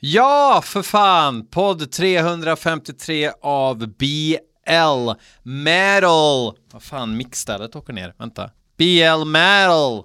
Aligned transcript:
Ja, 0.00 0.62
för 0.64 0.82
fan! 0.82 1.46
Podd 1.46 1.92
353 1.92 3.30
av 3.42 3.78
BL 3.78 5.10
Metal. 5.42 6.56
Vad 6.72 6.82
fan, 6.82 7.16
mixstället 7.16 7.76
åker 7.76 7.92
ner. 7.92 8.14
Vänta. 8.18 8.50
BL 8.78 9.24
Metal 9.24 10.02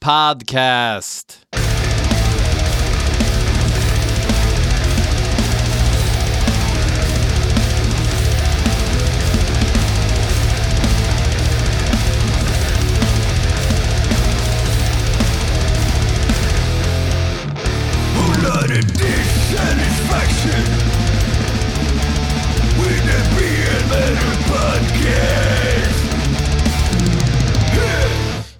Podcast. 0.00 1.38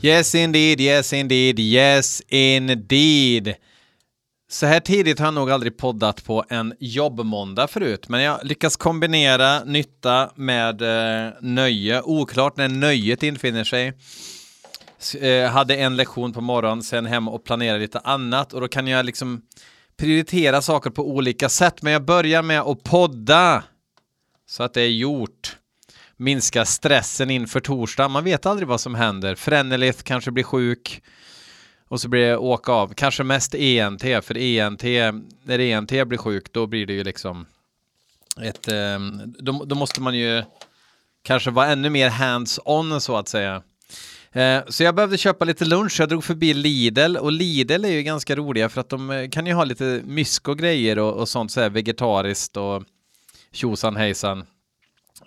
Yes 0.02 0.34
indeed, 0.34 0.80
yes 0.80 1.12
indeed, 1.12 1.58
yes 1.58 2.22
indeed. 2.28 3.54
Så 4.50 4.66
här 4.66 4.80
tidigt 4.80 5.18
har 5.18 5.26
jag 5.26 5.34
nog 5.34 5.50
aldrig 5.50 5.76
poddat 5.76 6.24
på 6.24 6.44
en 6.48 6.74
jobbmåndag 6.80 7.68
förut, 7.68 8.08
men 8.08 8.22
jag 8.22 8.40
lyckas 8.42 8.76
kombinera 8.76 9.64
nytta 9.64 10.30
med 10.34 10.82
eh, 10.82 11.32
nöje. 11.40 12.02
Oklart 12.02 12.56
när 12.56 12.68
nöjet 12.68 13.22
infinner 13.22 13.64
sig. 13.64 13.92
S 14.98 15.14
eh, 15.14 15.50
hade 15.50 15.76
en 15.76 15.96
lektion 15.96 16.32
på 16.32 16.40
morgonen, 16.40 16.82
sen 16.82 17.06
hem 17.06 17.28
och 17.28 17.44
planera 17.44 17.76
lite 17.76 17.98
annat 17.98 18.52
och 18.52 18.60
då 18.60 18.68
kan 18.68 18.86
jag 18.86 19.06
liksom 19.06 19.42
prioritera 19.96 20.62
saker 20.62 20.90
på 20.90 21.10
olika 21.10 21.48
sätt. 21.48 21.82
Men 21.82 21.92
jag 21.92 22.04
börjar 22.04 22.42
med 22.42 22.60
att 22.60 22.82
podda 22.82 23.62
så 24.46 24.62
att 24.62 24.74
det 24.74 24.82
är 24.82 24.90
gjort 24.90 25.57
minska 26.18 26.64
stressen 26.64 27.30
inför 27.30 27.60
torsdag. 27.60 28.08
Man 28.08 28.24
vet 28.24 28.46
aldrig 28.46 28.68
vad 28.68 28.80
som 28.80 28.94
händer. 28.94 29.34
Frenelith 29.34 30.02
kanske 30.02 30.30
blir 30.30 30.44
sjuk 30.44 31.02
och 31.88 32.00
så 32.00 32.08
blir 32.08 32.26
det 32.26 32.36
åka 32.36 32.72
av. 32.72 32.94
Kanske 32.94 33.24
mest 33.24 33.54
ENT, 33.54 34.02
för 34.02 34.38
ENT, 34.38 34.82
när 35.42 35.58
ENT 35.58 35.90
blir 35.90 36.16
sjuk, 36.16 36.52
då 36.52 36.66
blir 36.66 36.86
det 36.86 36.92
ju 36.92 37.04
liksom 37.04 37.46
ett, 38.42 38.68
ehm, 38.68 39.34
då, 39.38 39.64
då 39.64 39.74
måste 39.74 40.00
man 40.00 40.14
ju 40.14 40.42
kanske 41.22 41.50
vara 41.50 41.66
ännu 41.66 41.90
mer 41.90 42.08
hands-on 42.08 43.00
så 43.00 43.16
att 43.16 43.28
säga. 43.28 43.62
Eh, 44.32 44.60
så 44.68 44.82
jag 44.82 44.94
behövde 44.94 45.18
köpa 45.18 45.44
lite 45.44 45.64
lunch, 45.64 46.00
jag 46.00 46.08
drog 46.08 46.24
förbi 46.24 46.54
Lidl 46.54 47.16
och 47.16 47.32
Lidl 47.32 47.84
är 47.84 47.88
ju 47.88 48.02
ganska 48.02 48.36
roliga 48.36 48.68
för 48.68 48.80
att 48.80 48.88
de 48.88 49.10
eh, 49.10 49.28
kan 49.28 49.46
ju 49.46 49.52
ha 49.52 49.64
lite 49.64 50.00
mysko 50.04 50.54
grejer 50.54 50.98
och, 50.98 51.14
och 51.14 51.28
sånt 51.28 51.52
så 51.52 51.60
här 51.60 51.70
vegetariskt 51.70 52.56
och 52.56 52.82
tjosan 53.52 53.96
hejsan. 53.96 54.46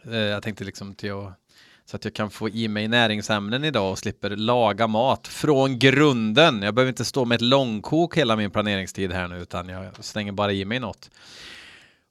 Eh, 0.08 0.18
jag 0.18 0.44
tänkte 0.44 0.64
liksom 0.64 0.96
till 0.96 1.12
att 1.12 1.38
så 1.86 1.96
att 1.96 2.06
jag 2.06 2.14
kan 2.14 2.30
få 2.30 2.50
i 2.50 2.68
mig 2.68 2.88
näringsämnen 2.88 3.64
idag 3.64 3.92
och 3.92 4.00
slipper 4.00 4.30
laga 4.30 4.88
mat 4.88 5.28
från 5.28 5.80
grunden. 5.80 6.62
Jag 6.62 6.74
behöver 6.74 6.90
inte 6.90 7.06
stå 7.06 7.26
med 7.26 7.36
ett 7.36 7.42
långkok 7.42 8.18
hela 8.18 8.36
min 8.36 8.52
planeringstid 8.52 9.12
här 9.12 9.28
nu 9.28 9.42
utan 9.42 9.70
jag 9.70 10.04
slänger 10.06 10.32
bara 10.32 10.54
i 10.54 10.66
mig 10.66 10.80
något. 10.80 11.10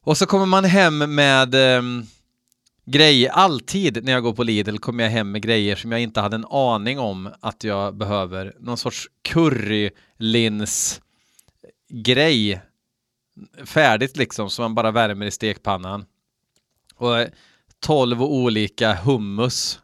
Och 0.03 0.17
så 0.17 0.25
kommer 0.25 0.45
man 0.45 0.65
hem 0.65 1.15
med 1.15 1.55
eh, 1.55 1.81
grejer. 2.85 3.29
Alltid 3.29 4.03
när 4.03 4.11
jag 4.11 4.23
går 4.23 4.33
på 4.33 4.43
Lidl 4.43 4.77
kommer 4.77 5.03
jag 5.03 5.11
hem 5.11 5.31
med 5.31 5.41
grejer 5.41 5.75
som 5.75 5.91
jag 5.91 6.01
inte 6.01 6.21
hade 6.21 6.35
en 6.35 6.45
aning 6.45 6.99
om 6.99 7.29
att 7.39 7.63
jag 7.63 7.95
behöver. 7.95 8.53
Någon 8.59 8.77
sorts 8.77 9.07
currylins 9.21 11.01
grej 11.89 12.61
färdigt 13.65 14.17
liksom 14.17 14.49
som 14.49 14.63
man 14.63 14.75
bara 14.75 14.91
värmer 14.91 15.25
i 15.25 15.31
stekpannan. 15.31 16.05
Och 16.95 17.19
eh, 17.19 17.27
12 17.81 18.23
olika 18.23 18.93
hummus. 18.93 19.79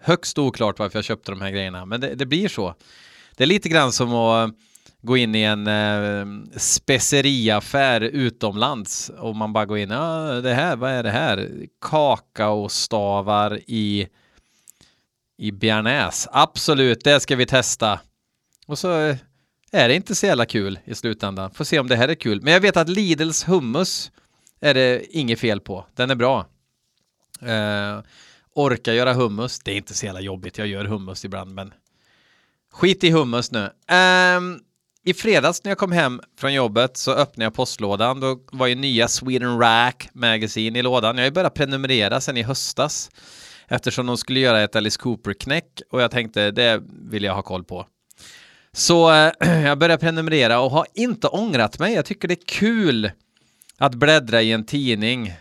Högst 0.00 0.38
oklart 0.38 0.78
varför 0.78 0.98
jag 0.98 1.04
köpte 1.04 1.32
de 1.32 1.40
här 1.40 1.50
grejerna, 1.50 1.84
men 1.84 2.00
det, 2.00 2.14
det 2.14 2.26
blir 2.26 2.48
så. 2.48 2.74
Det 3.36 3.44
är 3.44 3.48
lite 3.48 3.68
grann 3.68 3.92
som 3.92 4.14
att 4.14 4.48
eh, 4.48 4.54
gå 5.02 5.16
in 5.16 5.34
i 5.34 5.42
en 5.42 5.66
eh, 5.66 6.26
speceriaffär 6.56 8.00
utomlands 8.00 9.10
och 9.18 9.36
man 9.36 9.52
bara 9.52 9.66
går 9.66 9.78
in, 9.78 9.90
ja 9.90 10.40
det 10.40 10.54
här, 10.54 10.76
vad 10.76 10.90
är 10.90 11.02
det 11.02 11.10
här? 11.10 11.50
Kakaostavar 11.80 13.60
i 13.66 14.08
i 15.36 15.52
bearnaise. 15.52 16.28
Absolut, 16.32 17.04
det 17.04 17.20
ska 17.20 17.36
vi 17.36 17.46
testa. 17.46 18.00
Och 18.66 18.78
så 18.78 19.00
eh, 19.00 19.16
är 19.72 19.88
det 19.88 19.94
inte 19.94 20.14
så 20.14 20.26
jävla 20.26 20.46
kul 20.46 20.78
i 20.84 20.94
slutändan. 20.94 21.50
Får 21.50 21.64
se 21.64 21.78
om 21.78 21.88
det 21.88 21.96
här 21.96 22.08
är 22.08 22.14
kul. 22.14 22.42
Men 22.42 22.52
jag 22.52 22.60
vet 22.60 22.76
att 22.76 22.88
Lidls 22.88 23.48
hummus 23.48 24.10
är 24.60 24.74
det 24.74 25.16
inget 25.16 25.40
fel 25.40 25.60
på. 25.60 25.86
Den 25.94 26.10
är 26.10 26.14
bra. 26.14 26.46
Eh, 27.42 28.00
orka 28.54 28.94
göra 28.94 29.12
hummus. 29.12 29.58
Det 29.58 29.72
är 29.72 29.76
inte 29.76 29.94
så 29.94 30.06
jävla 30.06 30.20
jobbigt. 30.20 30.58
Jag 30.58 30.66
gör 30.66 30.84
hummus 30.84 31.24
ibland, 31.24 31.54
men 31.54 31.72
skit 32.72 33.04
i 33.04 33.10
hummus 33.10 33.50
nu. 33.50 33.70
Eh, 33.88 34.40
I 35.04 35.14
fredags 35.14 35.64
när 35.64 35.70
jag 35.70 35.78
kom 35.78 35.92
hem 35.92 36.20
från 36.38 36.54
jobbet 36.54 36.96
så 36.96 37.12
öppnade 37.12 37.44
jag 37.44 37.54
postlådan. 37.54 38.20
Då 38.20 38.40
var 38.52 38.66
ju 38.66 38.74
nya 38.74 39.08
Sweden 39.08 39.58
Rack 39.58 40.08
Magazine 40.12 40.78
i 40.78 40.82
lådan. 40.82 41.16
Jag 41.16 41.22
har 41.22 41.28
ju 41.28 41.32
börjat 41.34 41.54
prenumerera 41.54 42.20
sedan 42.20 42.36
i 42.36 42.42
höstas 42.42 43.10
eftersom 43.68 44.06
de 44.06 44.16
skulle 44.16 44.40
göra 44.40 44.62
ett 44.62 44.76
Alice 44.76 45.00
Cooper-knäck 45.00 45.82
och 45.90 46.02
jag 46.02 46.10
tänkte 46.10 46.50
det 46.50 46.82
vill 47.10 47.24
jag 47.24 47.34
ha 47.34 47.42
koll 47.42 47.64
på. 47.64 47.86
Så 48.72 49.12
eh, 49.12 49.32
jag 49.64 49.78
började 49.78 50.00
prenumerera 50.00 50.60
och 50.60 50.70
har 50.70 50.86
inte 50.94 51.28
ångrat 51.28 51.78
mig. 51.78 51.94
Jag 51.94 52.04
tycker 52.04 52.28
det 52.28 52.34
är 52.34 52.46
kul 52.46 53.10
att 53.78 53.94
bläddra 53.94 54.42
i 54.42 54.52
en 54.52 54.66
tidning 54.66 55.34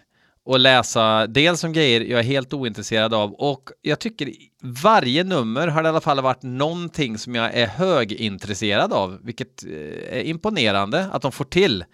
och 0.46 0.60
läsa 0.60 1.28
dels 1.28 1.64
om 1.64 1.74
grejer 1.74 2.02
jag 2.02 2.20
är 2.20 2.24
helt 2.24 2.54
ointresserad 2.54 3.14
av 3.14 3.34
och 3.34 3.70
jag 3.82 4.00
tycker 4.00 4.34
varje 4.62 5.24
nummer 5.24 5.68
har 5.68 5.84
det 5.84 5.88
i 5.88 5.90
alla 5.90 6.02
fall 6.02 6.22
varit 6.22 6.44
någonting 6.44 7.18
som 7.18 7.36
jag 7.36 7.54
är 7.54 7.68
högintresserad 7.68 8.94
av, 8.94 9.20
vilket 9.24 9.64
eh, 9.64 10.18
är 10.18 10.24
imponerande 10.24 11.10
att 11.12 11.22
de 11.22 11.32
får 11.32 11.46
till. 11.46 11.86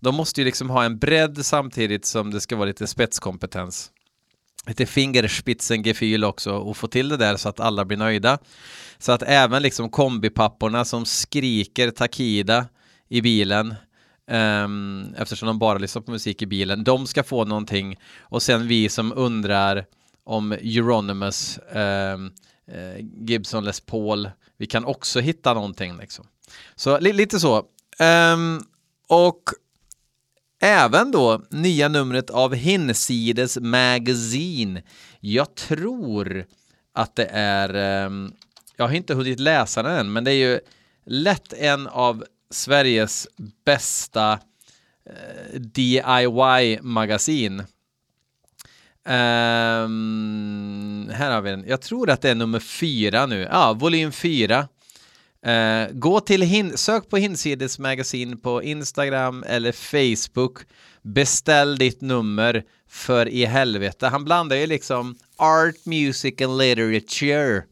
De 0.00 0.14
måste 0.14 0.40
ju 0.40 0.44
liksom 0.44 0.70
ha 0.70 0.84
en 0.84 0.98
bredd 0.98 1.46
samtidigt 1.46 2.06
som 2.06 2.30
det 2.30 2.40
ska 2.40 2.56
vara 2.56 2.66
lite 2.66 2.86
spetskompetens. 2.86 3.90
Lite 4.66 4.86
fingerspitzengefühl 4.86 6.24
också 6.24 6.52
och 6.52 6.76
få 6.76 6.88
till 6.88 7.08
det 7.08 7.16
där 7.16 7.36
så 7.36 7.48
att 7.48 7.60
alla 7.60 7.84
blir 7.84 7.96
nöjda. 7.96 8.38
Så 8.98 9.12
att 9.12 9.22
även 9.22 9.62
liksom 9.62 9.90
kombipapporna 9.90 10.84
som 10.84 11.04
skriker 11.04 11.90
Takida 11.90 12.66
i 13.08 13.20
bilen 13.20 13.74
Um, 14.30 15.14
eftersom 15.18 15.46
de 15.46 15.58
bara 15.58 15.78
lyssnar 15.78 16.02
på 16.02 16.10
musik 16.10 16.42
i 16.42 16.46
bilen. 16.46 16.84
De 16.84 17.06
ska 17.06 17.22
få 17.22 17.44
någonting 17.44 17.96
och 18.20 18.42
sen 18.42 18.68
vi 18.68 18.88
som 18.88 19.12
undrar 19.16 19.86
om 20.24 20.52
Euronymous, 20.52 21.58
um, 21.72 22.32
uh, 22.74 23.06
Gibson 23.28 23.64
Les 23.64 23.80
Paul, 23.80 24.30
vi 24.56 24.66
kan 24.66 24.84
också 24.84 25.20
hitta 25.20 25.54
någonting 25.54 25.96
liksom. 25.96 26.26
Så 26.76 26.98
li 26.98 27.12
lite 27.12 27.40
så. 27.40 27.64
Um, 28.34 28.62
och 29.08 29.42
även 30.62 31.10
då 31.10 31.42
nya 31.50 31.88
numret 31.88 32.30
av 32.30 32.54
Hinsides 32.54 33.58
Magazine. 33.60 34.82
Jag 35.20 35.54
tror 35.54 36.46
att 36.92 37.16
det 37.16 37.28
är, 37.32 37.74
jag 38.76 38.88
har 38.88 38.94
inte 38.94 39.14
hunnit 39.14 39.40
läsa 39.40 39.82
den 39.82 39.96
än, 39.96 40.12
men 40.12 40.24
det 40.24 40.30
är 40.30 40.50
ju 40.50 40.60
lätt 41.04 41.52
en 41.52 41.86
av 41.86 42.24
Sveriges 42.50 43.28
bästa 43.64 44.32
eh, 45.10 45.60
DIY-magasin. 45.60 47.60
Um, 47.60 47.66
ehm, 49.14 51.10
här 51.14 51.30
har 51.30 51.42
vi 51.42 51.50
den. 51.50 51.64
Jag 51.68 51.82
tror 51.82 52.10
att 52.10 52.22
det 52.22 52.30
är 52.30 52.34
nummer 52.34 52.60
fyra 52.60 53.26
nu. 53.26 53.48
Ja, 53.50 53.72
volym 53.72 54.12
fyra. 54.12 54.68
Uh, 55.46 55.86
gå 55.92 56.20
till 56.20 56.42
hin 56.42 56.78
sök 56.78 57.10
på 57.10 57.16
Hinsides 57.16 57.78
magasin 57.78 58.38
på 58.38 58.62
Instagram 58.62 59.44
eller 59.46 59.72
Facebook. 59.72 60.58
Beställ 61.02 61.78
ditt 61.78 62.00
nummer 62.00 62.64
för 62.88 63.28
i 63.28 63.44
helvete. 63.44 64.06
Han 64.06 64.24
blandar 64.24 64.56
ju 64.56 64.66
liksom 64.66 65.16
art, 65.36 65.84
music 65.84 66.42
and 66.42 66.58
literature. 66.58 67.62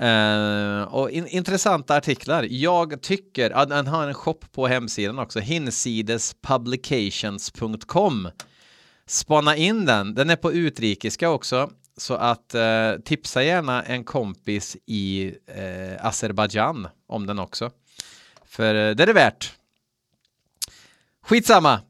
Uh, 0.00 0.82
och 0.82 1.10
in, 1.10 1.26
intressanta 1.26 1.96
artiklar. 1.96 2.46
Jag 2.50 3.02
tycker 3.02 3.50
att 3.50 3.68
den 3.68 3.86
har 3.86 4.08
en 4.08 4.14
shop 4.14 4.40
på 4.52 4.66
hemsidan 4.66 5.18
också, 5.18 5.40
hinsidespublications.com. 5.40 8.28
Spana 9.06 9.56
in 9.56 9.86
den. 9.86 10.14
Den 10.14 10.30
är 10.30 10.36
på 10.36 10.52
utrikiska 10.52 11.30
också, 11.30 11.70
så 11.96 12.14
att 12.14 12.54
uh, 12.54 12.92
tipsa 13.04 13.42
gärna 13.42 13.82
en 13.82 14.04
kompis 14.04 14.76
i 14.86 15.34
eh, 15.46 15.64
uh, 15.64 16.06
Azerbajdzjan 16.06 16.88
om 17.06 17.26
den 17.26 17.38
också. 17.38 17.70
För 18.44 18.74
uh, 18.74 18.96
det 18.96 19.02
är 19.02 19.06
det 19.06 19.12
värt. 19.12 19.52
Skitsamma. 21.22 21.74
Uh, 21.74 21.80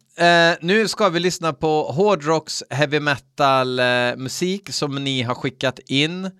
nu 0.61 0.89
ska 0.89 1.09
vi 1.09 1.21
lyssna 1.21 1.53
på 1.53 1.93
hårdrocks 1.93 2.63
heavy 2.71 3.01
metal 3.01 3.81
musik 4.17 4.73
som 4.73 5.05
ni 5.05 5.23
har 5.23 5.35
skickat 5.35 5.79
in. 5.79 6.31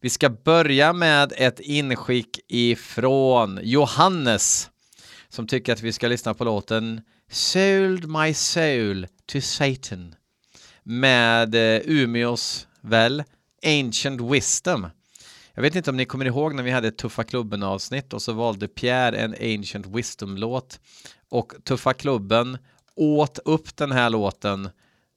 Vi 0.00 0.10
ska 0.10 0.30
börja 0.30 0.92
med 0.92 1.32
ett 1.36 1.60
inskick 1.60 2.40
ifrån 2.48 3.60
Johannes 3.62 4.70
som 5.28 5.46
tycker 5.46 5.72
att 5.72 5.82
vi 5.82 5.92
ska 5.92 6.08
lyssna 6.08 6.34
på 6.34 6.44
låten 6.44 7.00
Sold 7.30 8.08
My 8.08 8.34
Soul 8.34 9.06
to 9.26 9.40
Satan 9.40 10.14
med 10.82 11.54
eh, 11.54 11.80
Umeås 11.84 12.66
väl 12.80 13.24
Ancient 13.64 14.20
Wisdom. 14.20 14.86
Jag 15.54 15.62
vet 15.62 15.74
inte 15.74 15.90
om 15.90 15.96
ni 15.96 16.04
kommer 16.04 16.24
ihåg 16.24 16.54
när 16.54 16.62
vi 16.62 16.70
hade 16.70 16.88
ett 16.88 16.98
Tuffa 16.98 17.24
klubben 17.24 17.62
avsnitt 17.62 18.12
och 18.12 18.22
så 18.22 18.32
valde 18.32 18.68
Pierre 18.68 19.18
en 19.18 19.34
Ancient 19.34 19.86
Wisdom-låt 19.86 20.80
och 21.28 21.52
Tuffa 21.64 21.92
klubben 21.92 22.58
åt 22.94 23.38
upp 23.44 23.76
den 23.76 23.92
här 23.92 24.10
låten, 24.10 24.70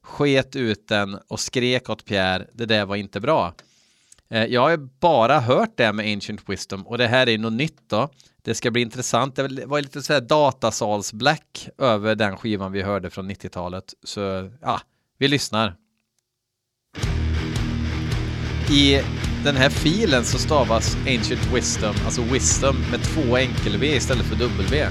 sket 0.03 0.55
ut 0.55 0.87
den 0.87 1.19
och 1.27 1.39
skrek 1.39 1.89
åt 1.89 2.05
Pierre, 2.05 2.47
det 2.53 2.65
där 2.65 2.85
var 2.85 2.95
inte 2.95 3.19
bra. 3.19 3.53
Eh, 4.33 4.45
jag 4.45 4.61
har 4.61 4.77
bara 4.77 5.39
hört 5.39 5.77
det 5.77 5.93
med 5.93 6.13
Ancient 6.13 6.49
Wisdom 6.49 6.87
och 6.87 6.97
det 6.97 7.07
här 7.07 7.29
är 7.29 7.37
något 7.37 7.53
nytt 7.53 7.89
då. 7.89 8.09
Det 8.41 8.55
ska 8.55 8.71
bli 8.71 8.81
intressant. 8.81 9.35
Det 9.35 9.65
var 9.65 9.81
lite 9.81 10.01
sådär 10.01 10.21
datasals-black 10.21 11.69
över 11.77 12.15
den 12.15 12.37
skivan 12.37 12.71
vi 12.71 12.81
hörde 12.81 13.09
från 13.09 13.31
90-talet. 13.31 13.93
Så 14.03 14.49
ja, 14.61 14.81
vi 15.17 15.27
lyssnar. 15.27 15.75
I 18.71 19.01
den 19.43 19.55
här 19.55 19.69
filen 19.69 20.25
så 20.25 20.37
stavas 20.37 20.95
Ancient 20.95 21.53
Wisdom, 21.53 21.95
alltså 22.05 22.21
Wisdom 22.21 22.75
med 22.91 23.03
två 23.03 23.37
enkel-V 23.37 23.87
istället 23.95 24.25
för 24.25 24.35
W. 24.35 24.89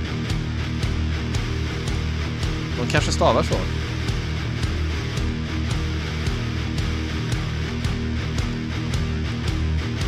De 2.79 2.87
kanske 2.91 3.13
stavar 3.13 3.43
så. 3.43 3.88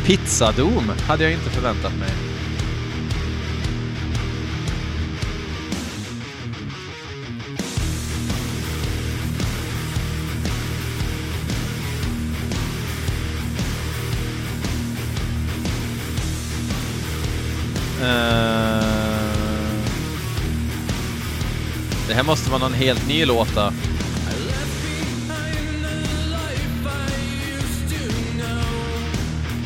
Pizzadom 0.05 0.91
hade 1.07 1.23
jag 1.23 1.33
inte 1.33 1.49
förväntat 1.49 1.93
mig. 1.99 2.09
Eh, 18.01 18.81
det 22.07 22.13
här 22.13 22.23
måste 22.23 22.49
vara 22.49 22.59
någon 22.59 22.73
helt 22.73 23.07
ny 23.07 23.25
låt 23.25 23.57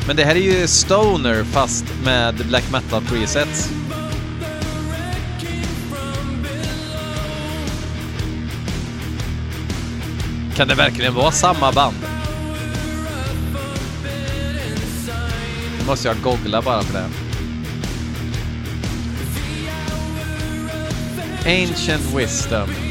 Men 0.06 0.16
det 0.16 0.24
här 0.24 0.34
är 0.34 0.40
ju 0.40 0.66
Stoner 0.66 1.44
fast 1.44 1.84
med 2.04 2.34
black 2.48 2.64
metal 2.72 3.02
presets. 3.02 3.70
Kan 10.56 10.68
det 10.68 10.74
verkligen 10.74 11.14
vara 11.14 11.30
samma 11.30 11.72
band? 11.72 11.96
Nu 15.78 15.86
måste 15.86 16.08
jag 16.08 16.16
googla 16.22 16.62
bara 16.62 16.82
för 16.82 16.92
det. 16.92 17.08
Ancient 21.62 22.14
Wisdom. 22.16 22.85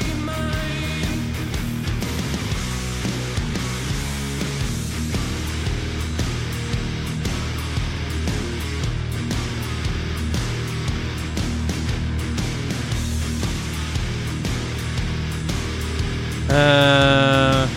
Uh... 16.56 17.68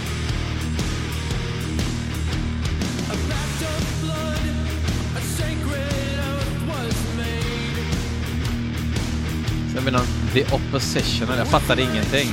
Sen 9.74 9.82
blir 9.82 9.92
någon 9.92 10.06
The 10.32 10.44
Opposition, 10.44 11.28
jag 11.38 11.46
fattade 11.46 11.82
ingenting. 11.82 12.28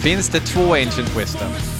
Finns 0.00 0.28
det 0.28 0.40
två 0.40 0.74
Ancient 0.74 1.16
Wisdom? 1.16 1.75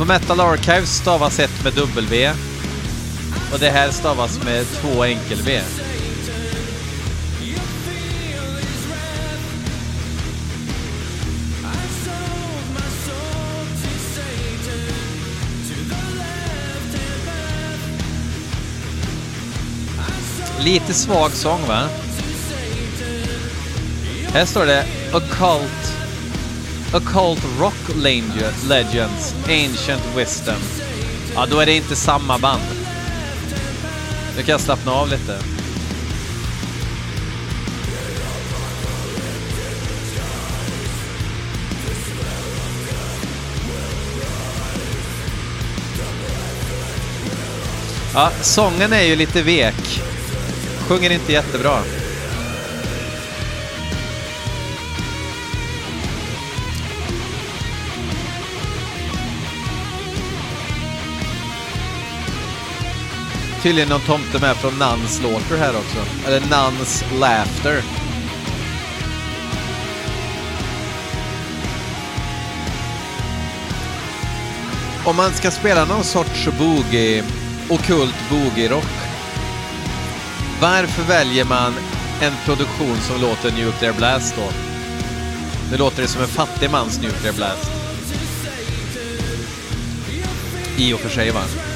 På 0.00 0.06
Metal 0.06 0.40
Archives 0.40 0.96
stavas 0.96 1.38
ett 1.38 1.64
med 1.64 1.72
W 1.72 2.32
och 3.52 3.58
det 3.58 3.70
här 3.70 3.90
stavas 3.90 4.44
med 4.44 4.66
två 4.66 5.04
enkel-V. 5.04 5.60
Lite 20.60 20.94
svag 20.94 21.30
sång 21.30 21.66
va? 21.68 21.88
Här 24.32 24.44
står 24.44 24.66
det 24.66 24.86
Occult 25.12 25.89
Occult 26.94 27.44
Rock 27.60 27.96
Legends 28.68 29.34
Ancient 29.44 30.02
Wisdom. 30.16 30.54
Ja, 31.34 31.46
då 31.46 31.60
är 31.60 31.66
det 31.66 31.76
inte 31.76 31.96
samma 31.96 32.38
band. 32.38 32.62
Nu 34.36 34.42
kan 34.42 34.52
jag 34.52 34.60
slappna 34.60 34.92
av 34.92 35.08
lite. 35.08 35.38
Ja, 48.14 48.30
sången 48.40 48.92
är 48.92 49.02
ju 49.02 49.16
lite 49.16 49.42
vek. 49.42 50.02
Sjunger 50.88 51.10
inte 51.10 51.32
jättebra. 51.32 51.82
Tydligen 63.62 63.88
någon 63.88 64.00
tomte 64.00 64.38
med 64.40 64.56
från 64.56 64.78
Nuns 64.78 65.22
Laughter 65.22 65.56
här 65.56 65.76
också. 65.76 65.98
Eller 66.26 66.40
Nuns 66.40 67.04
Laughter. 67.20 67.82
Om 75.04 75.16
man 75.16 75.32
ska 75.32 75.50
spela 75.50 75.84
någon 75.84 76.04
sorts 76.04 76.48
boogie, 76.58 77.24
okult 77.68 78.14
boogie-rock. 78.30 78.90
Varför 80.60 81.02
väljer 81.02 81.44
man 81.44 81.74
en 82.20 82.32
produktion 82.44 82.96
som 83.00 83.20
låter 83.20 83.52
Nuclear 83.52 83.92
Blast 83.92 84.36
då? 84.36 84.52
Nu 85.70 85.76
låter 85.76 86.02
det 86.02 86.08
som 86.08 86.22
en 86.22 86.28
fattig 86.28 86.70
mans 86.70 87.00
Nuclear 87.02 87.32
Blast. 87.32 87.70
I 90.76 90.92
och 90.92 91.00
för 91.00 91.08
sig 91.08 91.30
va? 91.30 91.69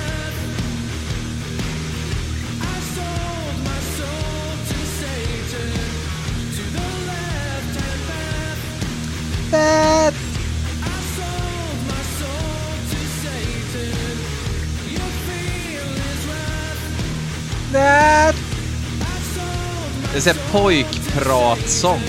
Det 20.15 20.19
är 20.19 20.23
såhär 20.23 20.53
pojkpratsång. 20.53 22.01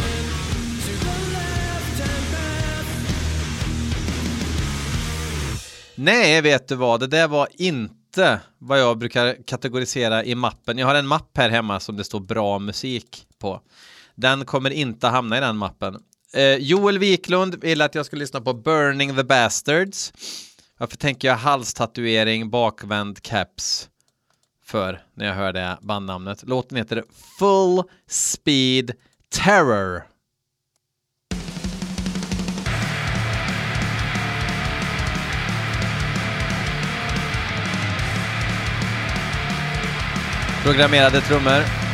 Nej, 5.96 6.42
vet 6.42 6.68
du 6.68 6.76
vad? 6.76 7.00
Det 7.00 7.08
där 7.08 7.28
var 7.28 7.48
inte 7.54 8.40
vad 8.58 8.80
jag 8.80 8.98
brukar 8.98 9.38
kategorisera 9.48 10.24
i 10.24 10.36
mappen. 10.36 10.78
Jag 10.78 10.88
har 10.88 10.96
en 10.96 11.08
mapp 11.08 11.38
här 11.38 11.50
hemma 11.50 11.80
som 11.80 11.98
det 11.98 12.04
står 12.04 12.20
bra 12.20 12.60
musik 12.60 13.28
på. 13.40 13.62
Den 14.16 14.46
kommer 14.46 14.70
inte 14.70 15.08
hamna 15.08 15.38
i 15.38 15.42
den 15.42 15.58
mappen. 15.58 15.98
Eh, 16.34 16.56
Joel 16.56 17.00
Wiklund 17.00 17.56
vill 17.62 17.82
att 17.82 17.96
jag 17.96 18.06
ska 18.06 18.16
lyssna 18.16 18.42
på 18.42 18.54
Burning 18.54 19.16
the 19.16 19.24
Bastards. 19.24 20.14
Varför 20.78 20.98
tänker 20.98 21.28
jag 21.28 21.36
halstatuering, 21.36 22.50
bakvänd 22.50 23.22
caps? 23.22 23.90
För 24.66 25.04
när 25.14 25.26
jag 25.26 25.34
hör 25.34 25.54
det 25.54 25.78
bandnamnet. 25.82 26.44
Låten 26.44 26.78
heter 26.78 27.04
Full 27.40 27.84
Speed 28.08 28.92
Terror. 29.30 30.04
Programmerade 40.64 41.22
trummor. 41.22 41.85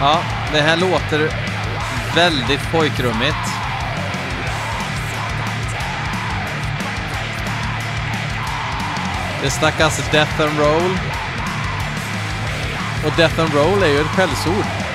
Ja, 0.00 0.22
det 0.52 0.60
här 0.60 0.76
låter 0.76 1.30
väldigt 2.14 2.70
pojkrummigt. 2.72 3.36
Det 9.42 9.50
snackas 9.50 10.10
Death 10.10 10.40
and 10.40 10.58
Roll. 10.58 10.98
Och 13.06 13.12
Death 13.16 13.40
and 13.40 13.54
Roll 13.54 13.82
är 13.82 13.88
ju 13.88 14.00
ett 14.00 14.06
skällsord. 14.06 14.85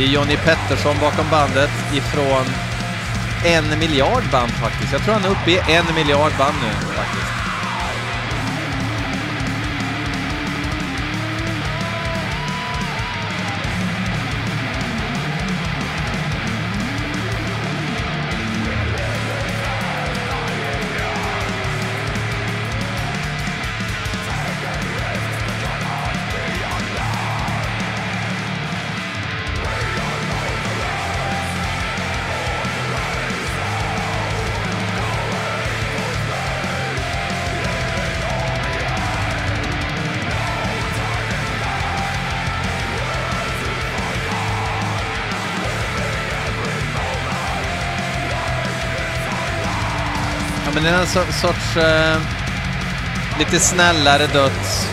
Det 0.00 0.04
är 0.04 0.08
Johnny 0.08 0.36
Pettersson 0.36 0.96
bakom 1.00 1.30
bandet 1.30 1.70
ifrån 1.94 2.44
en 3.44 3.78
miljard 3.78 4.22
band 4.32 4.50
faktiskt. 4.50 4.92
Jag 4.92 5.02
tror 5.02 5.14
han 5.14 5.24
är 5.24 5.28
uppe 5.28 5.50
i 5.50 5.60
en 5.74 5.94
miljard 5.94 6.32
band 6.38 6.54
nu 6.62 6.89
det 50.90 50.96
är 50.96 51.00
en 51.00 51.06
so 51.06 51.20
sorts 51.32 51.76
eh, 51.76 52.20
lite 53.38 53.60
snällare 53.60 54.26
döds. 54.26 54.88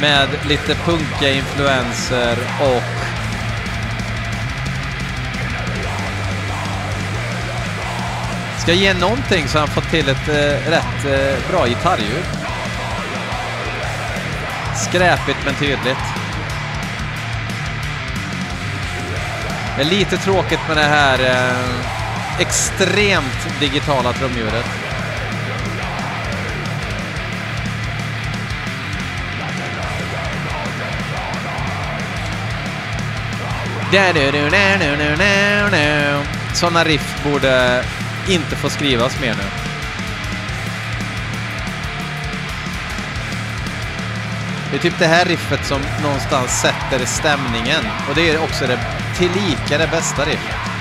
Med 0.00 0.28
lite 0.48 0.74
punkiga 0.74 1.32
influenser 1.32 2.38
och 2.60 2.82
Ska 8.58 8.72
ge 8.72 8.94
någonting 8.94 9.48
så 9.48 9.58
har 9.58 9.66
han 9.66 9.74
fått 9.74 9.90
till 9.90 10.08
ett 10.08 10.28
eh, 10.28 10.70
rätt 10.70 11.04
eh, 11.04 11.50
bra 11.50 11.66
gitarrljud. 11.66 12.24
Skräpigt 14.76 15.38
men 15.44 15.54
tydligt. 15.54 16.04
Det 19.76 19.82
är 19.82 19.86
lite 19.86 20.16
tråkigt 20.16 20.60
med 20.68 20.76
det 20.76 20.82
här 20.82 21.18
eh, 21.18 22.01
extremt 22.38 23.60
digitala 23.60 24.12
trumljudet. 24.12 24.66
Sådana 36.54 36.84
riff 36.84 37.24
borde 37.24 37.84
inte 38.28 38.56
få 38.56 38.70
skrivas 38.70 39.20
mer 39.20 39.34
nu. 39.34 39.44
Det 44.70 44.76
är 44.76 44.80
typ 44.80 44.98
det 44.98 45.06
här 45.06 45.24
riffet 45.24 45.66
som 45.66 45.80
någonstans 46.02 46.60
sätter 46.60 47.06
stämningen 47.06 47.84
och 48.08 48.14
det 48.14 48.30
är 48.30 48.42
också 48.42 48.66
det 48.66 48.78
tillika 49.18 49.78
det 49.78 49.90
bästa 49.90 50.24
riffet. 50.24 50.71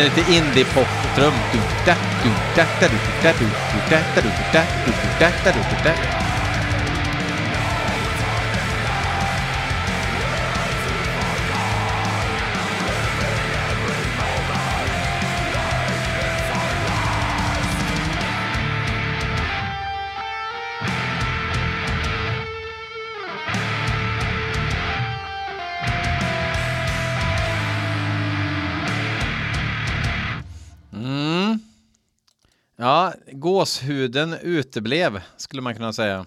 Nästan 0.00 0.22
lite 0.22 0.32
indie-pop-trum. 0.32 1.34
Gåshuden 33.60 34.34
uteblev, 34.42 35.20
skulle 35.36 35.62
man 35.62 35.74
kunna 35.74 35.92
säga. 35.92 36.26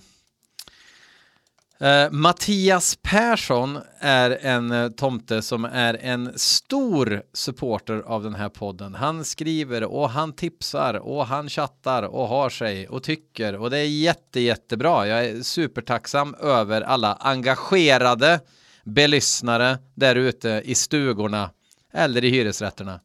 Uh, 1.82 2.12
Mattias 2.12 2.98
Persson 3.02 3.80
är 4.00 4.38
en 4.42 4.72
uh, 4.72 4.90
tomte 4.90 5.42
som 5.42 5.66
är 5.66 5.94
en 5.94 6.40
stor 6.40 7.24
supporter 7.34 8.00
av 8.06 8.24
den 8.24 8.36
här 8.36 8.50
podden. 8.50 8.96
Han 8.96 9.26
skriver 9.26 9.84
och 9.84 10.10
han 10.10 10.34
tipsar 10.34 10.94
och 10.94 11.26
han 11.26 11.50
chattar 11.50 12.04
och 12.04 12.28
har 12.28 12.50
sig 12.50 12.88
och 12.88 13.04
tycker 13.04 13.56
och 13.56 13.70
det 13.70 13.78
är 13.78 13.88
jätte, 13.88 14.40
jättebra. 14.40 15.08
Jag 15.08 15.26
är 15.26 15.42
supertacksam 15.42 16.36
över 16.36 16.82
alla 16.82 17.14
engagerade 17.14 18.40
belyssnare 18.84 19.78
där 19.96 20.16
ute 20.16 20.62
i 20.66 20.76
stugorna 20.76 21.50
eller 21.94 22.24
i 22.24 22.30
hyresrätterna. 22.30 23.00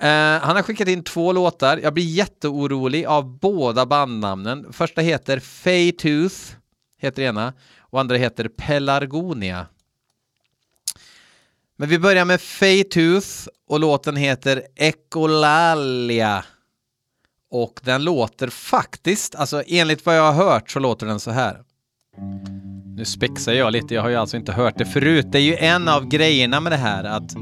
Eh, 0.00 0.40
han 0.40 0.56
har 0.56 0.62
skickat 0.62 0.88
in 0.88 1.04
två 1.04 1.32
låtar. 1.32 1.80
Jag 1.82 1.94
blir 1.94 2.04
jätteorolig 2.04 3.04
av 3.04 3.38
båda 3.38 3.86
bandnamnen. 3.86 4.72
Första 4.72 5.00
heter 5.00 5.40
Faytooth, 5.40 6.36
heter 6.98 7.22
ena, 7.22 7.52
och 7.78 8.00
andra 8.00 8.16
heter 8.16 8.48
Pelargonia. 8.48 9.66
Men 11.76 11.88
vi 11.88 11.98
börjar 11.98 12.24
med 12.24 12.40
Faytooth 12.40 13.28
och 13.68 13.80
låten 13.80 14.16
heter 14.16 14.62
Ecolalia. 14.76 16.44
Och 17.50 17.80
den 17.82 18.04
låter 18.04 18.48
faktiskt, 18.48 19.34
alltså 19.34 19.62
enligt 19.66 20.06
vad 20.06 20.16
jag 20.16 20.32
har 20.32 20.44
hört 20.44 20.70
så 20.70 20.78
låter 20.78 21.06
den 21.06 21.20
så 21.20 21.30
här. 21.30 21.62
Nu 22.96 23.04
spexar 23.04 23.52
jag 23.52 23.72
lite, 23.72 23.94
jag 23.94 24.02
har 24.02 24.08
ju 24.08 24.16
alltså 24.16 24.36
inte 24.36 24.52
hört 24.52 24.78
det 24.78 24.86
förut. 24.86 25.26
Det 25.32 25.38
är 25.38 25.42
ju 25.42 25.56
en 25.56 25.88
av 25.88 26.08
grejerna 26.08 26.60
med 26.60 26.72
det 26.72 26.76
här 26.76 27.04
att 27.04 27.34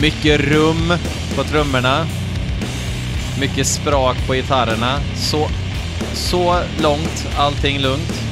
Mycket 0.00 0.40
rum 0.40 0.92
på 1.36 1.44
trummorna. 1.44 2.06
Mycket 3.40 3.66
sprak 3.66 4.26
på 4.26 4.34
gitarrerna. 4.34 5.00
Så, 5.16 5.48
så 6.14 6.60
långt, 6.82 7.26
allting 7.36 7.78
lugnt. 7.78 8.23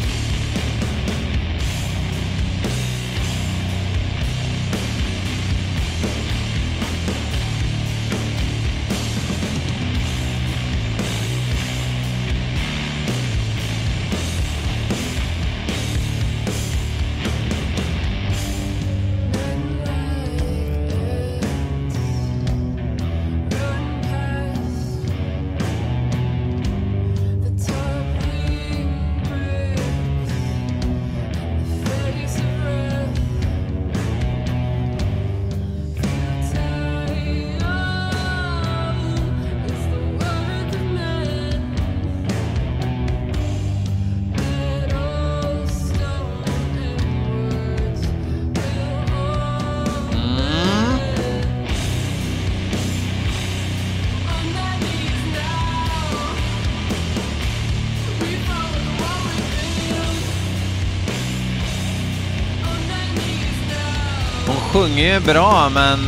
Sjunger 64.82 65.14
ju 65.14 65.20
bra, 65.20 65.70
men 65.74 65.98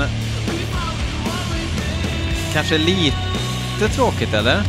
kanske 2.53 2.79
lite 2.79 3.89
tråkigt, 3.95 4.35
eller? 4.35 4.63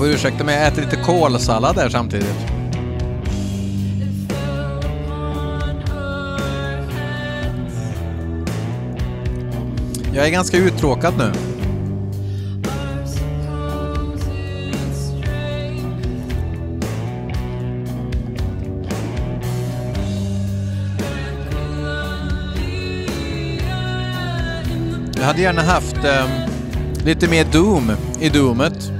Får 0.00 0.08
ursäkta 0.08 0.44
mig, 0.44 0.58
jag 0.58 0.66
äter 0.66 0.82
lite 0.82 0.96
kålsallad 0.96 1.76
där 1.76 1.88
samtidigt. 1.88 2.46
Jag 10.14 10.26
är 10.26 10.30
ganska 10.30 10.56
uttråkad 10.56 11.14
nu. 11.18 11.32
Jag 25.14 25.24
hade 25.24 25.40
gärna 25.40 25.62
haft 25.62 25.96
eh, 25.96 26.26
lite 27.04 27.28
mer 27.28 27.44
Doom 27.44 27.92
i 28.20 28.28
Doomet. 28.28 28.99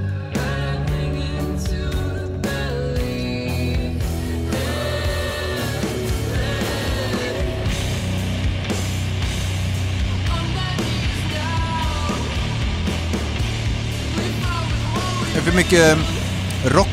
Det 15.51 15.57
mycket 15.57 15.97
eh, 15.97 16.73
rock. 16.75 16.87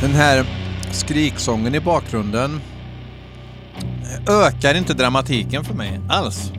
Den 0.00 0.14
här 0.14 0.44
skriksången 0.92 1.74
i 1.74 1.80
bakgrunden 1.80 2.60
ökar 4.28 4.74
inte 4.74 4.94
dramatiken 4.94 5.64
för 5.64 5.74
mig 5.74 6.00
alls. 6.08 6.52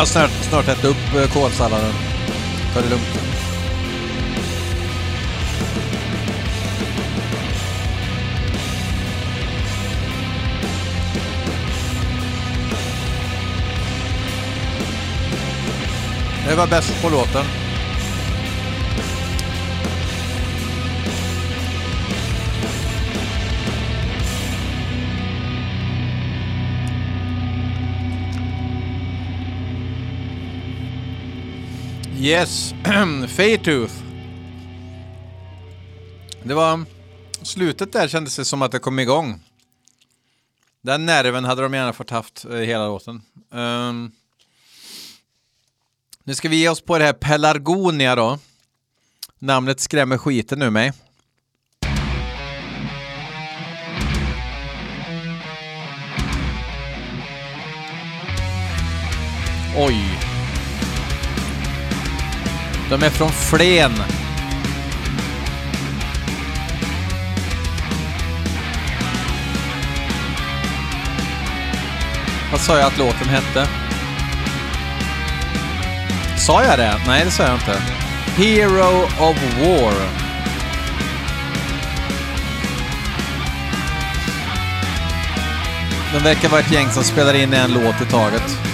Jag 0.00 0.06
har 0.06 0.08
snart, 0.08 0.30
snart 0.30 0.68
ätit 0.68 0.84
upp 0.84 1.14
eh, 1.14 1.32
kålsalladen. 1.32 1.92
Ta 2.74 2.80
det 2.80 2.88
lugnt. 2.88 3.20
Det 16.48 16.54
var 16.54 16.66
bäst 16.66 17.02
på 17.02 17.08
låten. 17.08 17.59
Yes, 32.20 32.74
Faytooth. 33.28 33.94
Det 36.42 36.54
var... 36.54 36.84
Slutet 37.42 37.92
där 37.92 38.08
kändes 38.08 38.36
det 38.36 38.44
som 38.44 38.62
att 38.62 38.72
det 38.72 38.78
kom 38.78 38.98
igång. 38.98 39.40
Den 40.82 41.06
nerven 41.06 41.44
hade 41.44 41.62
de 41.62 41.74
gärna 41.74 41.92
fått 41.92 42.10
haft 42.10 42.44
eh, 42.44 42.56
hela 42.56 42.86
låten. 42.86 43.22
Um, 43.50 44.12
nu 46.24 46.34
ska 46.34 46.48
vi 46.48 46.56
ge 46.56 46.68
oss 46.68 46.80
på 46.80 46.98
det 46.98 47.04
här 47.04 47.12
Pelargonia 47.12 48.14
då. 48.14 48.38
Namnet 49.38 49.80
skrämmer 49.80 50.18
skiten 50.18 50.62
ur 50.62 50.70
mig. 50.70 50.92
Oj. 59.76 60.29
De 62.90 63.02
är 63.02 63.10
från 63.10 63.30
Flen. 63.30 63.92
Vad 72.50 72.60
sa 72.60 72.78
jag 72.78 72.86
att 72.86 72.98
låten 72.98 73.28
hette? 73.28 73.68
Sa 76.38 76.64
jag 76.64 76.78
det? 76.78 77.00
Nej, 77.06 77.24
det 77.24 77.30
sa 77.30 77.42
jag 77.42 77.54
inte. 77.54 77.82
Hero 78.36 79.02
of 79.04 79.36
War. 79.60 79.94
De 86.12 86.18
verkar 86.24 86.48
vara 86.48 86.60
ett 86.60 86.72
gäng 86.72 86.90
som 86.90 87.04
spelar 87.04 87.34
in 87.34 87.52
en 87.52 87.72
låt 87.72 88.02
i 88.02 88.06
taget. 88.10 88.69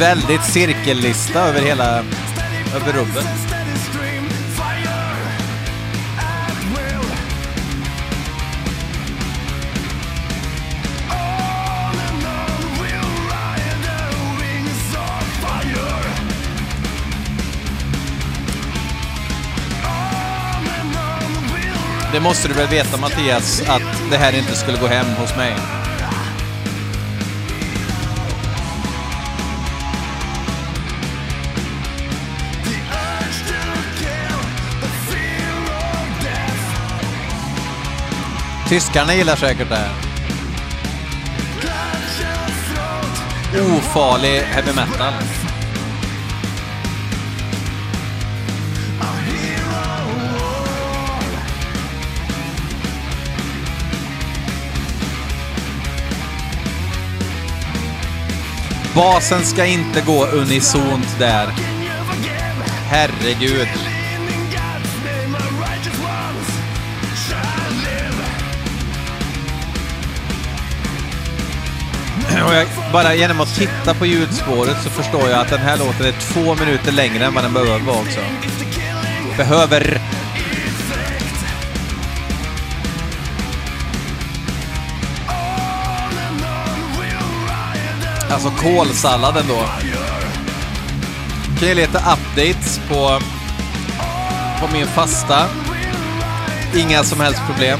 Väldigt 0.00 0.44
cirkellista 0.44 1.40
över 1.40 1.60
hela, 1.60 1.98
över 2.74 2.92
ride 2.92 3.22
Det 22.12 22.20
måste 22.20 22.48
du 22.48 22.54
väl 22.54 22.68
veta 22.68 22.96
Mattias, 22.96 23.62
att 23.68 24.10
det 24.10 24.16
här 24.16 24.38
inte 24.38 24.54
skulle 24.54 24.78
gå 24.78 24.86
hem 24.86 25.06
hos 25.06 25.36
mig. 25.36 25.56
Tyskarna 38.70 39.14
gillar 39.14 39.36
säkert 39.36 39.68
det 39.68 39.76
här. 39.76 39.90
Ofarlig 43.76 44.40
heavy 44.40 44.72
metal. 44.72 45.12
Basen 58.94 59.44
ska 59.44 59.66
inte 59.66 60.00
gå 60.00 60.26
unisont 60.26 61.18
där. 61.18 61.48
Herregud. 62.88 63.89
Eh, 72.40 72.46
och 72.46 72.54
jag, 72.54 72.66
bara 72.92 73.14
genom 73.14 73.40
att 73.40 73.54
titta 73.54 73.94
på 73.94 74.06
ljudspåret 74.06 74.76
så 74.82 74.90
förstår 74.90 75.28
jag 75.28 75.40
att 75.40 75.48
den 75.48 75.58
här 75.58 75.76
låten 75.76 76.06
är 76.06 76.12
två 76.12 76.54
minuter 76.54 76.92
längre 76.92 77.24
än 77.24 77.34
vad 77.34 77.44
den 77.44 77.52
behöver 77.52 77.78
vara 77.78 77.98
också. 77.98 78.20
Behöver. 79.36 80.00
Alltså 88.30 88.50
kolsalladen 88.50 89.44
då. 89.48 89.64
Kan 91.58 91.68
jag 91.68 91.76
leta 91.76 91.98
updates 91.98 92.80
på, 92.88 93.20
på 94.60 94.72
min 94.72 94.86
fasta. 94.86 95.46
Inga 96.76 97.04
som 97.04 97.20
helst 97.20 97.40
problem. 97.46 97.78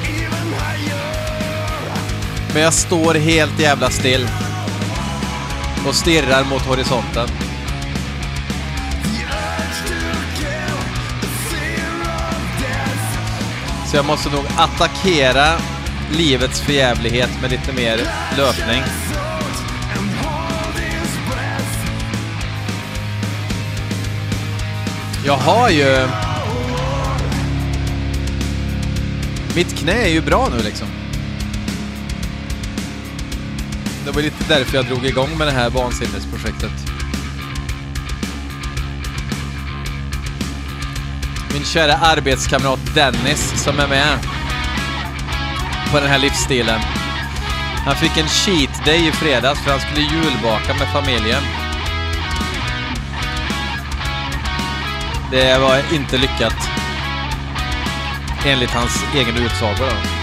Men 2.53 2.63
jag 2.63 2.75
står 2.75 3.15
helt 3.15 3.61
jävla 3.61 3.91
still. 3.91 4.29
Och 5.87 5.95
stirrar 5.95 6.45
mot 6.45 6.63
horisonten. 6.63 7.29
Så 13.91 13.97
jag 13.97 14.05
måste 14.05 14.31
nog 14.31 14.45
attackera 14.57 15.47
livets 16.11 16.61
förjävlighet 16.61 17.31
med 17.43 17.51
lite 17.51 17.73
mer 17.73 17.97
löpning. 18.37 18.83
Jag 25.27 25.37
har 25.37 25.71
ju... 25.71 26.09
Mitt 29.55 29.79
knä 29.79 29.93
är 29.93 30.09
ju 30.09 30.21
bra 30.21 30.49
nu 30.57 30.63
liksom. 30.63 31.00
Det 34.11 34.15
var 34.15 34.23
lite 34.23 34.45
därför 34.49 34.77
jag 34.77 34.87
drog 34.87 35.07
igång 35.07 35.39
med 35.39 35.47
det 35.47 35.53
här 35.53 35.71
vansinnesprojektet. 35.71 36.73
Min 41.53 41.65
kära 41.65 41.95
arbetskamrat 41.95 42.95
Dennis 42.95 43.63
som 43.65 43.79
är 43.79 43.89
med 43.89 44.19
på 45.93 46.01
den 46.01 46.09
här 46.09 46.19
livsstilen. 46.19 46.81
Han 47.85 47.97
fick 47.97 48.17
en 48.17 48.29
cheat 48.29 48.85
day 48.85 49.09
i 49.09 49.13
fredags 49.13 49.61
för 49.61 49.71
han 49.71 49.81
skulle 49.81 50.01
julbaka 50.01 50.75
med 50.75 50.89
familjen. 50.93 51.43
Det 55.31 55.59
var 55.59 55.95
inte 55.95 56.19
lyckat. 56.19 56.69
Enligt 58.47 58.71
hans 58.71 59.05
egen 59.15 59.37
utsago 59.37 59.75
då. 59.79 60.20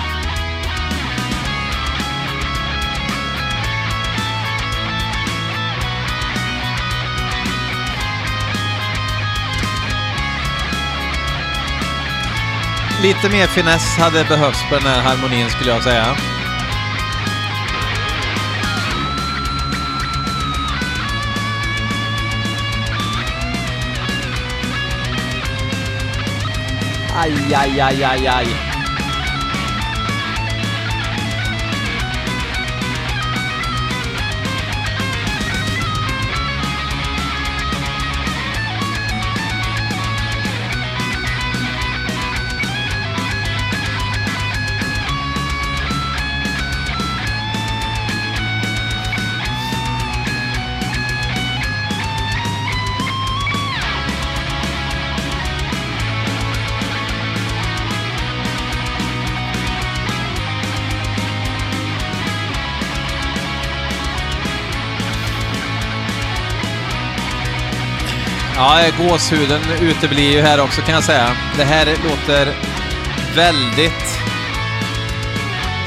Lite 13.01 13.29
mer 13.29 13.47
finess 13.47 13.97
hade 13.97 14.23
behövts 14.23 14.69
på 14.69 14.75
den 14.75 14.83
här 14.83 15.01
harmonin 15.01 15.49
skulle 15.49 15.69
jag 15.69 15.83
säga. 15.83 16.15
Aj, 27.15 27.55
aj, 27.55 27.79
aj, 27.79 28.03
aj, 28.03 28.27
aj. 28.27 28.66
Ja, 68.59 68.91
gåshuden 68.97 69.61
uteblir 69.81 70.31
ju 70.31 70.41
här 70.41 70.61
också 70.61 70.81
kan 70.81 70.95
jag 70.95 71.03
säga. 71.03 71.37
Det 71.57 71.63
här 71.63 71.85
låter 71.85 72.53
väldigt 73.35 74.19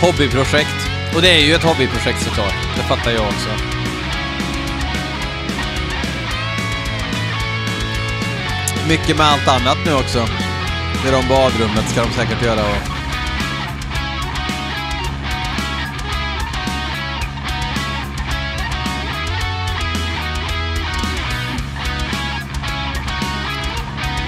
hobbyprojekt. 0.00 0.90
Och 1.14 1.22
det 1.22 1.28
är 1.28 1.46
ju 1.46 1.54
ett 1.54 1.62
hobbyprojekt 1.62 2.22
såklart. 2.22 2.54
Det 2.76 2.82
fattar 2.82 3.10
jag 3.10 3.26
också. 3.26 3.48
Mycket 8.88 9.16
med 9.16 9.26
allt 9.26 9.48
annat 9.48 9.78
nu 9.86 9.94
också. 9.94 10.28
Det 11.02 11.08
är 11.08 11.12
de 11.12 11.28
badrummet 11.28 11.90
ska 11.90 12.02
de 12.02 12.12
säkert 12.12 12.44
göra. 12.44 12.60
Och... 12.60 12.99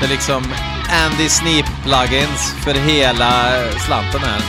Det 0.03 0.07
är 0.07 0.11
liksom 0.11 0.45
Andy 1.05 1.29
Sneap 1.29 1.67
plugins 1.85 2.55
för 2.65 2.75
hela 2.75 3.53
slanten 3.87 4.21
här. 4.21 4.43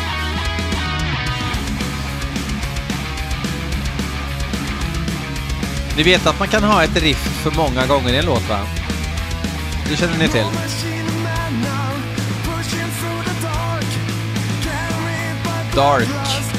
Ni 5.98 6.04
vet 6.04 6.28
att 6.28 6.40
man 6.40 6.48
kan 6.48 6.64
ha 6.64 6.84
ett 6.84 7.02
riff 7.02 7.42
för 7.44 7.52
många 7.52 7.86
gånger 7.88 8.14
i 8.14 8.18
en 8.18 8.26
låt 8.26 8.50
va? 8.50 8.60
Det 9.90 9.96
känner 9.96 10.18
ni 10.18 10.28
till? 10.28 10.46
Dark. 15.76 16.53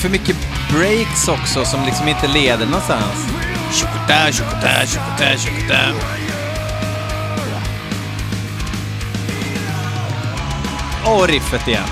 För 0.00 0.08
mycket 0.08 0.36
breaks 0.70 1.28
också 1.28 1.64
som 1.64 1.84
liksom 1.84 2.08
inte 2.08 2.28
leder 2.28 2.66
någonstans. 2.66 3.26
Tjokotä, 3.72 4.32
tjokotä, 4.32 4.86
tjokotä, 4.86 5.38
tjokotä. 5.38 5.92
Och 11.04 11.28
riffet 11.28 11.68
igen. 11.68 11.88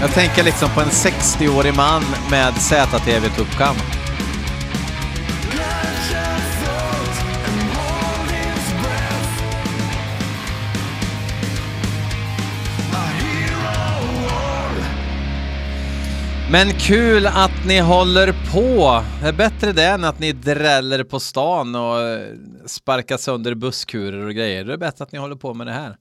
Jag 0.00 0.14
tänker 0.14 0.42
liksom 0.42 0.70
på 0.70 0.80
en 0.80 0.90
60-årig 0.90 1.74
man 1.74 2.02
med 2.30 2.54
ZTV-tuppkam. 2.54 3.99
Men 16.52 16.72
kul 16.72 17.26
att 17.26 17.66
ni 17.66 17.80
håller 17.80 18.52
på. 18.52 19.04
Det 19.22 19.28
är 19.28 19.32
bättre 19.32 19.72
det 19.72 19.86
än 19.86 20.04
att 20.04 20.18
ni 20.18 20.32
dräller 20.32 21.04
på 21.04 21.20
stan 21.20 21.74
och 21.74 22.00
eh, 22.00 22.34
sparkar 22.66 23.16
sönder 23.16 23.54
busskurer 23.54 24.26
och 24.26 24.34
grejer. 24.34 24.64
Det 24.64 24.72
är 24.72 24.76
bättre 24.76 25.04
att 25.04 25.12
ni 25.12 25.18
håller 25.18 25.36
på 25.36 25.54
med 25.54 25.66
det 25.66 25.72
här. 25.72 25.96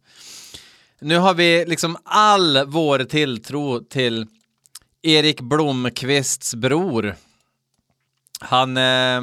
Nu 1.00 1.18
har 1.18 1.34
vi 1.34 1.66
liksom 1.66 1.98
all 2.04 2.66
vår 2.66 3.00
tilltro 3.00 3.80
till 3.80 4.28
Erik 5.02 5.42
Blomqvists 5.42 6.56
bror. 6.56 7.16
Han... 8.40 8.78
Eh, 8.78 9.22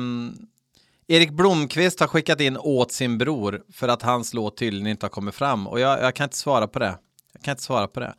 Erik 1.08 1.30
Blomqvist 1.30 2.00
har 2.00 2.06
skickat 2.06 2.40
in 2.40 2.56
åt 2.56 2.92
sin 2.92 3.18
bror 3.18 3.62
för 3.72 3.88
att 3.88 4.02
hans 4.02 4.34
låt 4.34 4.56
tydligen 4.56 4.86
inte 4.86 5.06
har 5.06 5.10
kommit 5.10 5.34
fram 5.34 5.66
och 5.66 5.80
jag, 5.80 6.02
jag 6.02 6.14
kan 6.14 6.24
inte 6.24 6.36
svara 6.36 6.68
på 6.68 6.78
det. 6.78 6.98
Jag 7.32 7.42
kan 7.42 7.52
inte 7.52 7.62
svara 7.62 7.88
på 7.88 8.00
det. 8.00 8.14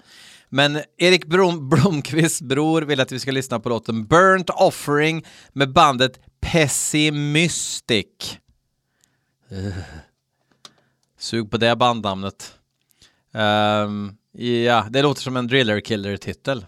Men 0.49 0.81
Erik 0.97 1.25
Blom, 1.25 1.69
Blomqvists 1.69 2.41
bror 2.41 2.81
vill 2.81 2.99
att 2.99 3.11
vi 3.11 3.19
ska 3.19 3.31
lyssna 3.31 3.59
på 3.59 3.69
låten 3.69 4.05
Burnt 4.05 4.49
Offering 4.49 5.25
med 5.53 5.73
bandet 5.73 6.19
Pessimistic. 6.39 8.05
Uh. 9.51 9.73
Sug 11.19 11.51
på 11.51 11.57
det 11.57 11.75
bandnamnet. 11.75 12.53
Um, 13.31 14.17
ja, 14.65 14.85
det 14.89 15.01
låter 15.01 15.21
som 15.21 15.37
en 15.37 15.47
Driller 15.47 15.79
Killer-titel. 15.79 16.65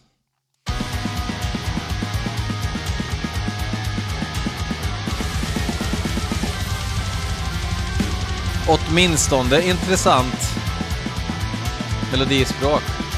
Åtminstone 8.67 9.61
intressant 9.61 10.39
melodispråk 12.11 13.08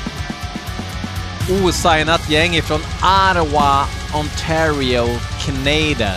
osignat 1.49 2.29
gäng 2.29 2.55
ifrån 2.55 2.81
Ottawa, 3.01 3.87
Ontario, 4.13 5.07
Canada. 5.45 6.11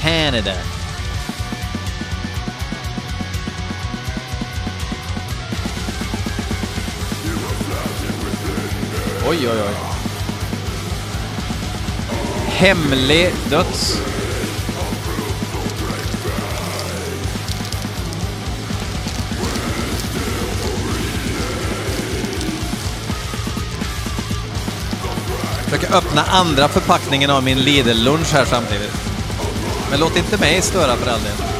Canada. 0.00 0.54
Oj, 9.28 9.48
oj, 9.48 9.60
oj. 9.60 9.74
Hemlig 12.48 13.32
döds. 13.50 14.15
Försöker 25.76 25.96
öppna 25.96 26.22
andra 26.22 26.68
förpackningen 26.68 27.30
av 27.30 27.42
min 27.42 27.58
Lidl-lunch 27.58 28.32
här 28.32 28.44
samtidigt. 28.44 28.92
Men 29.90 30.00
låt 30.00 30.16
inte 30.16 30.38
mig 30.38 30.62
störa 30.62 30.96
för 30.96 31.10
all 31.10 31.22
del. 31.22 31.55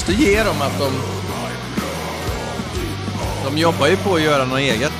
Måste 0.00 0.22
ge 0.22 0.42
dem 0.42 0.62
att 0.62 0.78
de... 0.78 0.92
De 3.44 3.58
jobbar 3.58 3.86
ju 3.86 3.96
på 3.96 4.14
att 4.14 4.22
göra 4.22 4.44
något 4.44 4.58
eget. 4.58 4.92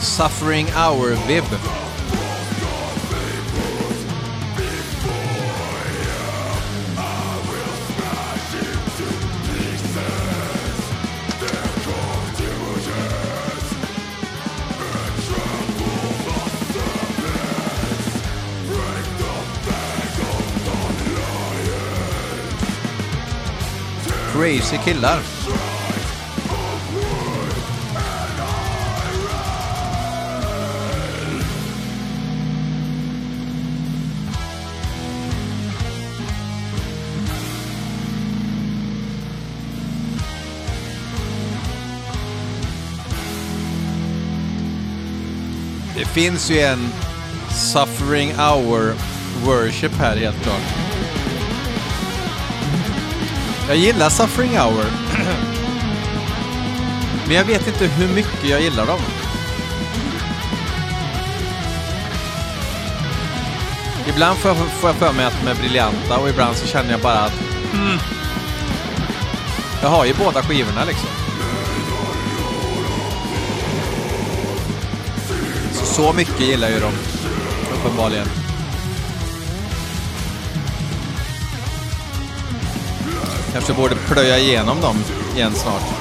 Suffering 0.00 0.66
hour-vibb. 0.66 1.79
Crazy 24.50 24.78
killar. 24.84 25.20
Det 45.96 46.04
finns 46.04 46.50
ju 46.50 46.60
en 46.60 46.88
Suffering 47.50 48.32
Hour 48.36 48.94
Worship 49.44 49.92
här 49.92 50.16
helt 50.16 50.42
klart. 50.42 50.89
Jag 53.70 53.78
gillar 53.78 54.08
Suffering 54.10 54.58
Hour. 54.58 54.84
Men 57.26 57.36
jag 57.36 57.44
vet 57.44 57.66
inte 57.66 57.86
hur 57.86 58.14
mycket 58.14 58.44
jag 58.48 58.60
gillar 58.60 58.86
dem. 58.86 59.00
Ibland 64.08 64.38
får 64.38 64.50
jag, 64.50 64.56
får 64.58 64.90
jag 64.90 64.96
för 64.96 65.12
mig 65.12 65.24
att 65.24 65.34
de 65.44 65.50
är 65.50 65.54
briljanta 65.54 66.18
och 66.18 66.28
ibland 66.28 66.56
så 66.56 66.66
känner 66.66 66.90
jag 66.90 67.00
bara 67.00 67.18
att 67.18 67.32
mm, 67.72 67.98
jag 69.82 69.88
har 69.88 70.04
ju 70.04 70.14
båda 70.14 70.42
skivorna 70.42 70.84
liksom. 70.84 71.08
Så, 75.72 75.84
så 75.84 76.12
mycket 76.12 76.40
gillar 76.40 76.68
ju 76.68 76.80
dem 76.80 76.92
uppenbarligen. 77.74 78.39
Kanske 83.52 83.72
borde 83.72 83.94
plöja 83.94 84.38
igenom 84.38 84.80
dem 84.80 84.96
igen 85.34 85.52
snart. 85.54 85.99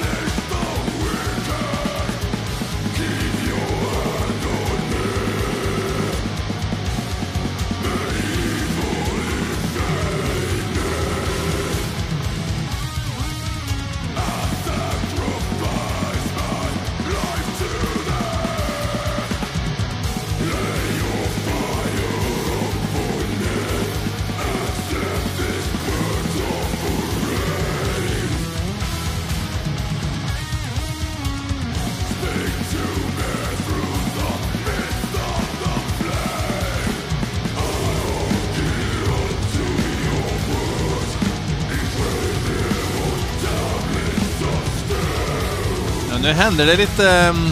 Nu 46.30 46.36
händer 46.36 46.66
det 46.66 46.76
lite... 46.76 47.10
Ehm, 47.10 47.52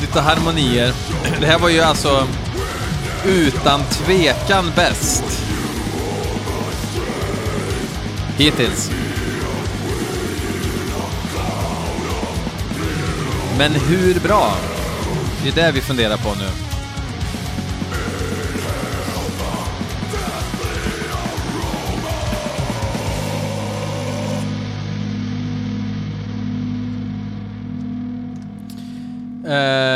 lite 0.00 0.20
harmonier. 0.20 0.92
Det 1.40 1.46
här 1.46 1.58
var 1.58 1.68
ju 1.68 1.80
alltså 1.80 2.26
utan 3.24 3.80
tvekan 3.84 4.72
bäst. 4.76 5.24
Hittills. 8.36 8.90
Men 13.58 13.72
hur 13.72 14.20
bra? 14.20 14.56
Det 15.42 15.48
är 15.48 15.66
det 15.66 15.72
vi 15.72 15.80
funderar 15.80 16.16
på 16.16 16.34
nu. 16.38 16.63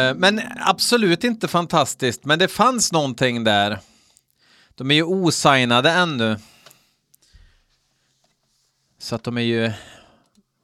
Eh, 0.08 0.14
men 0.14 0.40
absolut 0.56 1.24
inte 1.24 1.48
fantastiskt, 1.48 2.24
men 2.24 2.38
det 2.38 2.48
fanns 2.48 2.92
någonting 2.92 3.44
där. 3.44 3.78
De 4.74 4.90
är 4.90 4.94
ju 4.94 5.02
osignade 5.02 5.90
ännu. 5.90 6.36
Så 8.98 9.14
att 9.14 9.24
de 9.24 9.38
är 9.38 9.42
ju 9.42 9.72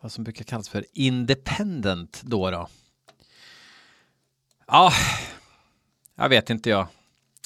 vad 0.01 0.13
som 0.13 0.25
brukar 0.25 0.45
kallas 0.45 0.69
för 0.69 0.85
independent 0.93 2.23
då. 2.25 2.51
då. 2.51 2.69
Ja, 4.67 4.93
jag 6.15 6.29
vet 6.29 6.51
inte 6.51 6.71
jag. 6.71 6.87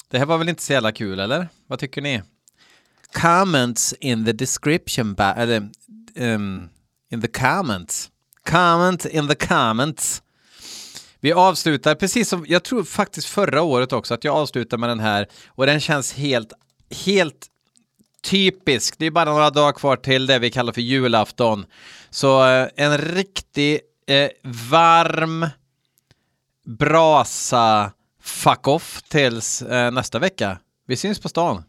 Det 0.07 0.19
här 0.19 0.25
var 0.25 0.37
väl 0.37 0.49
inte 0.49 0.63
så 0.63 0.73
jävla 0.73 0.91
kul, 0.91 1.19
eller? 1.19 1.47
Vad 1.67 1.79
tycker 1.79 2.01
ni? 2.01 2.21
Comments 3.11 3.93
in 3.93 4.25
the 4.25 4.31
description, 4.31 5.15
eller 5.19 5.69
um, 6.15 6.69
in 7.09 7.21
the 7.21 7.27
comments. 7.27 8.11
Comment 8.43 9.05
in 9.05 9.27
the 9.27 9.35
comments. 9.35 10.21
Vi 11.21 11.33
avslutar 11.33 11.95
precis 11.95 12.29
som, 12.29 12.45
jag 12.47 12.63
tror 12.63 12.83
faktiskt 12.83 13.27
förra 13.27 13.61
året 13.61 13.93
också, 13.93 14.13
att 14.13 14.23
jag 14.23 14.35
avslutar 14.35 14.77
med 14.77 14.89
den 14.89 14.99
här 14.99 15.27
och 15.47 15.65
den 15.65 15.79
känns 15.79 16.13
helt, 16.13 16.53
helt 17.05 17.47
typisk. 18.23 18.95
Det 18.97 19.05
är 19.05 19.11
bara 19.11 19.31
några 19.31 19.49
dagar 19.49 19.71
kvar 19.71 19.95
till 19.95 20.27
det 20.27 20.39
vi 20.39 20.51
kallar 20.51 20.73
för 20.73 20.81
julafton. 20.81 21.65
Så 22.09 22.47
eh, 22.47 22.67
en 22.75 22.97
riktig 22.97 23.79
eh, 24.07 24.29
varm 24.69 25.47
brasa 26.65 27.91
fuck 28.21 28.67
off 28.67 29.01
tills 29.09 29.61
eh, 29.61 29.91
nästa 29.91 30.19
vecka. 30.19 30.59
Vi 30.87 30.95
syns 30.95 31.19
på 31.19 31.29
stan. 31.29 31.63